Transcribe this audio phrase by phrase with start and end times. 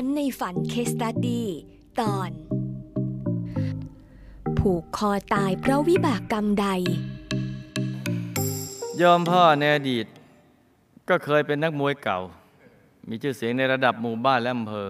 [0.00, 1.48] ฝันในฝันเคสตัดดี้
[2.00, 2.30] ตอน
[4.58, 6.66] ผูกคอตายเพราะวิบากกรรมใด
[9.02, 10.06] ยอมพ่อในอดีต
[11.08, 12.18] ก็เคยเป็นนักมวยเก่า
[13.08, 14.88] มีชื่อเสียงในระดับหมู่บ้านและอำเภอ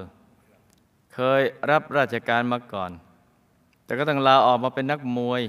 [1.15, 2.91] เคยรับราชการมาก่อน
[3.85, 5.43] แต่ก็ต้องลาออกมาเป็นนักมวย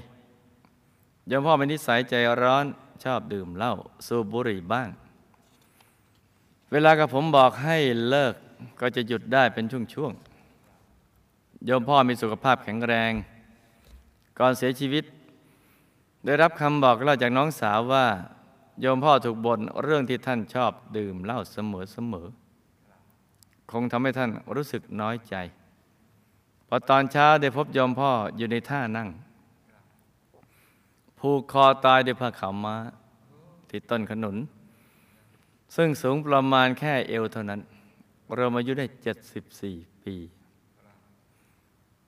[1.31, 2.65] ยอมพ่อเป็นนิสัยใจร้อน
[3.03, 3.73] ชอบดื่มเหล้า
[4.07, 4.89] สูบบุหรี่บ้าง
[6.71, 7.79] เวลากับผมบอกให้
[8.09, 8.35] เลิก
[8.79, 13.11] ก็จะหยุดได้เป็นช่วงๆโยมพ่อมีสุขภาพแข็งแรง
[14.39, 15.03] ก่อนเสียชีวิต
[16.25, 18.05] ได้รับคำบอกเล่าจากน้องสาวว่า
[18.81, 25.35] โยมพ่อถูกบ่นเรื่องที่ท่านชอบดื่มเหล้าเสมอๆคงทำให้ท่านรู้สึกน้อยใจ
[26.67, 29.09] พอตอนเช้าได้พบโยมพ่ออยู่ในท่านั่ง
[31.19, 32.75] ผูกคอตายด้วยผ้าขาวม้า
[33.69, 34.37] ที่ต้นขนุน
[35.75, 37.61] ซึ่งสูงประมาณแค่เอวเท่านั้น
[38.33, 38.85] เรามาอายุได้
[39.45, 40.15] 74ปี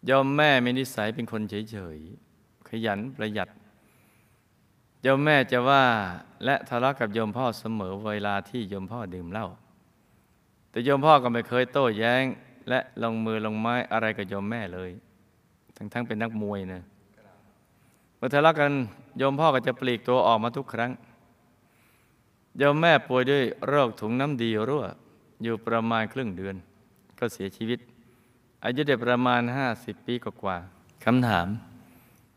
[0.09, 3.49] ยอมแม่มีนิสัยเป็นคนเฉยๆ ขยันประหยัด
[5.05, 5.83] ยมแม่จะว่า
[6.45, 9.47] และทะเลาะกับโยมพ่อเสมอเวลาที่โยมพ่อดื่มเหล้า
[10.69, 12.23] แต่โยมพ่อก็ไม่เคยโต้แย้ง
[12.69, 14.91] และลงมือลงไม้อะไรกับโยมแม่เลย
[15.75, 16.81] ทั้งๆเป็นนักมวยนะ
[18.17, 18.71] เมื่อทะเลาะกัน
[19.17, 20.91] โยมพ่อก็จะปลีกตัวออกมาทุกครั้ง
[22.57, 24.85] โยมแม่ป่วยด้วยโรคถุงน้ำดีรั่ว
[25.43, 26.55] อยู่ประมาณครึ่งเดือน
[27.19, 27.79] ก็เสียชีวิต
[28.63, 29.41] อายุได้ประมาณ
[29.73, 31.47] 50 ปีกว่าๆคำถาม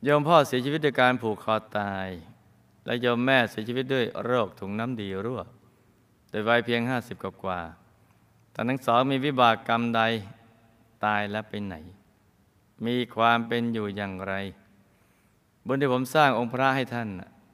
[0.05, 2.09] โยมพ่อเสียชีวิตด้วยการผูกคอตาย
[2.84, 5.41] และโยมแม่เสียชีวิตด้วยโรคถุงน้ำดีรั่ว
[6.31, 10.03] โดยวัยเพียง 50 กว่าๆตอนทั้งสองมีวิบากกรรมใด
[11.05, 11.77] ตายและไปไหน
[12.87, 14.35] มีความเป็นอยู่อย่างไร
[15.67, 17.09] บุญที่ผมสร้างองค์พระให้ท่าน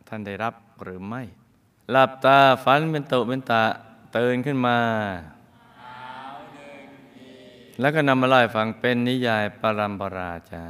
[0.09, 1.23] ท่านได้รับหรือไม่
[1.91, 3.63] หลับตาฝันเป็นตุเป็นตา
[4.17, 4.79] ตื่นขึ้นมา
[7.81, 10.65] แล้วก็นำมาเล่าให้ฟังเป็นนิยายปรัมปราจ้า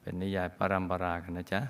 [0.00, 1.60] เป็นนิยายปรัมปรากันนะจ๊ะ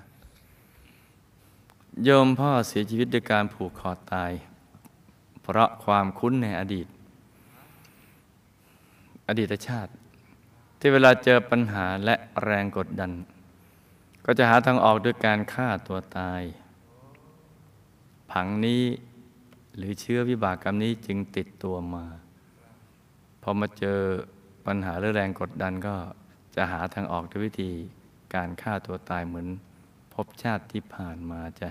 [2.03, 4.31] โยมพ่อเสียชีวิตด้วยการผูกคอตาย
[5.41, 6.87] เพราะความคุ้นในอดีต
[9.27, 9.91] อดีตชาติ
[10.79, 13.11] ที่เวลาเจอปัญหาและแรงกดดัน
[14.25, 16.41] ก็จะหาทางออกด้วยการฆ่าตัวตาย
[18.31, 18.83] ผังนี้
[19.77, 22.05] หรือเชื้อวิบากกรรมนี้จึงติดตัวมา
[23.41, 23.99] พอมาเจอ
[24.65, 25.95] ปัญหาหรือแรงกดดันก็
[26.55, 27.71] จะหาทางออกด้วยวิธี
[28.33, 29.47] การฆ่าตัวตายเหมือน
[30.13, 31.69] พบชาติที่ผ่านมาจ้ะ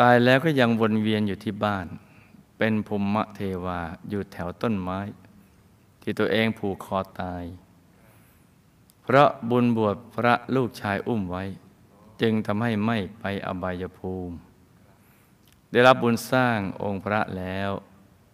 [0.00, 1.86] ตายแล้วก็ยังวนเวียนอยู่ที่บ้าน
[2.58, 5.00] เป็นภูมิเทวาอยู่แถวต้นไม้
[6.02, 7.44] ที่ตัวเองผูกคอตาย
[9.02, 11.44] เพราะบุญบวชพระลูกชายอุ้มไว้
[12.20, 14.34] จึงทำให้ไม่ไปอบายภูมิ
[15.70, 17.70] ได้รับบุญสร้างองค์พระแล้ว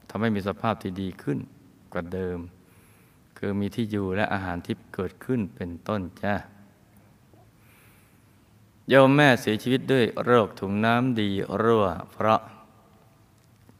[0.08, 1.38] ทำให้มีสภาพที่ดีขึ้น
[1.92, 2.38] กว่าเดิม
[3.38, 6.34] คือมีที่อยู่และอาหารทิพย์เกิดขึ้นเป็นต้นจ้า
[8.88, 11.28] โยมแม่เสียชีวิตด้วยโรคถุงน้ำดี
[11.62, 12.40] รั่ว เพราะ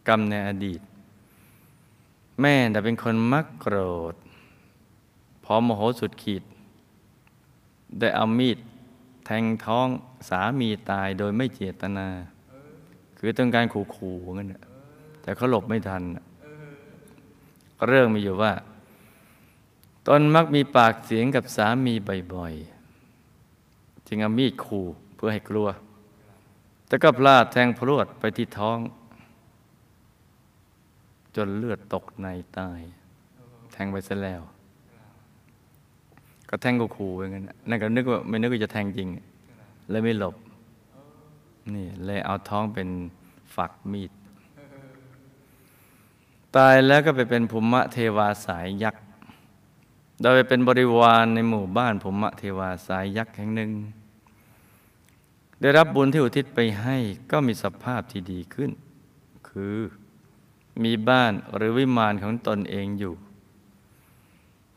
[0.09, 0.81] กรรมในอดีต
[2.41, 3.77] แม่แต่เป็นคนมักโกร
[4.13, 4.15] ธ
[5.45, 6.43] พอโมโหสุดขีด
[7.99, 8.59] ได้เอามีด
[9.27, 9.89] แทงท้อง
[10.29, 12.09] สามีตายโดยไม่เจตนา
[13.19, 14.49] คือต้องการขู่ๆงั้น
[15.23, 16.03] แต่เขาหลบไม่ทัน
[17.87, 18.53] เรื่องมีอยู่ว่า
[20.07, 21.95] ตนมักมีปากเสียงกับสามี
[22.35, 25.69] บ่อยๆ จึงเอามีดขู่เพื่อให้กลัว
[26.87, 28.79] แต่ก็พลาดแทงพรวดไปที่ท้อง
[31.37, 32.27] จนเลือดตกใน
[32.59, 32.81] ตาย
[33.73, 34.43] แทงไปซะแล้ว
[36.49, 39.09] ก็แทงก็ขู่ไปงั้นนั่นก็นึกว่าไม่นึกว่าจะแทงจริง
[39.91, 40.37] เลยไม่หลบ
[41.75, 42.89] นี่เลยเอาท้องเป็น
[43.55, 44.11] ฝักมีด
[46.57, 49.03] ตายแล้วก็ไปเป็นภูมิเทวาสายยักษ์
[50.23, 53.71] โดยเป็นบริวารในหมู่บ้านภูมิเทวาสายยักษ์แห่งหนึ่ง
[55.61, 56.97] ได้รับบุญที่อุทิศไปให้
[57.31, 58.71] ก็มีสภาพที่ดีขึ้น
[59.49, 59.79] คือ
[60.85, 63.15] มีบ้านหรือวิมานของตนเองอยู่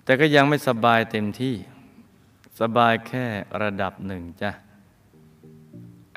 [0.03, 1.55] แต่ก็ยังไม่สบายเต็มที่
[2.59, 3.25] สบายแค่
[3.61, 4.51] ระดับหนึ่งจ้ะ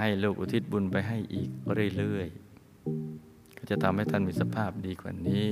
[0.00, 1.48] ให้ลูกอุทิศบุญไปให้อีก
[1.96, 3.25] เรื่อยๆ
[3.70, 5.44] จะทำให้ท่านมีสภาพดีกว่านี้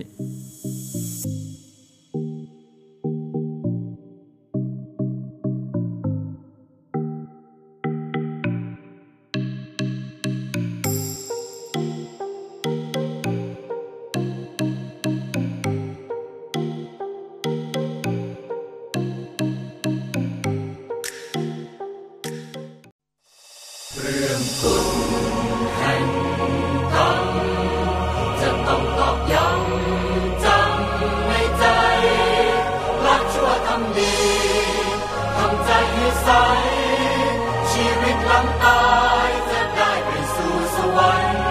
[37.73, 38.85] ชีวิตลังตา
[39.26, 41.43] ยจะได้ไปสู่สวรรค์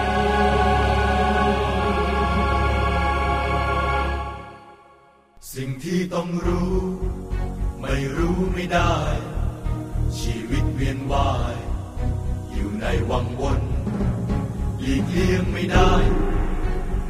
[5.53, 6.77] สิ่งที่ต้องรู้
[7.81, 8.95] ไม่รู้ไม่ได้
[10.19, 11.55] ชีวิตเวียนว่าย
[12.51, 13.61] อยู่ในวังวน
[14.79, 15.91] หลีกเลี่ยงไม่ได้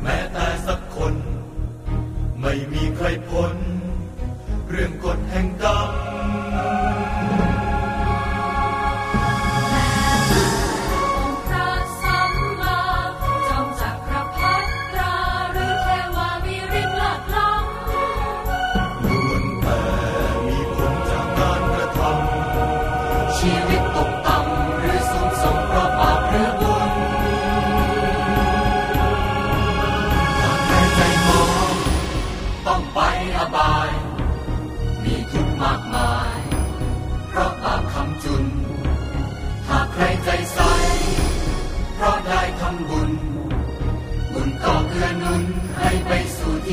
[0.01, 1.15] แม้แต่สักคน
[2.41, 3.53] ไม่มีใครพ้น
[4.69, 6.12] เรื่องกฎแห่งกรรม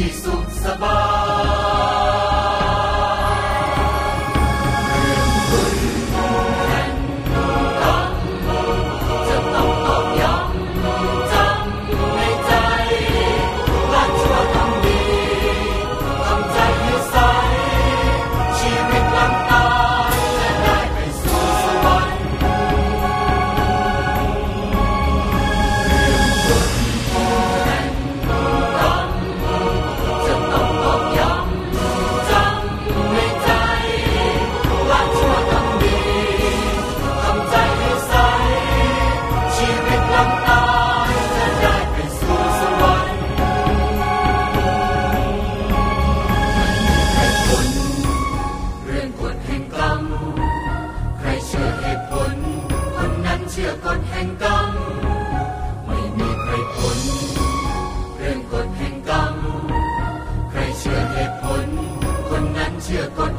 [0.00, 1.19] isog sa bahay.
[62.91, 63.30] Yeah.